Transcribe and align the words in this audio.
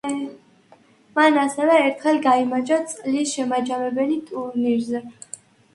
მან 1.19 1.37
ასევე 1.41 1.75
ერთხელ 1.81 2.19
გაიმარჯვა 2.25 2.81
წლის 2.95 3.37
შემაჯამებელი 3.39 4.21
ტურნირზე. 4.33 5.07